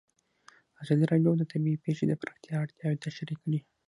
ازادي 0.81 1.03
راډیو 1.11 1.31
د 1.37 1.43
طبیعي 1.51 1.77
پېښې 1.85 2.05
د 2.07 2.13
پراختیا 2.21 2.55
اړتیاوې 2.63 3.01
تشریح 3.05 3.37
کړي. 3.43 3.59